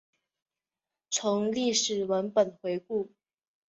[1.11, 3.11] 从历史文本回顾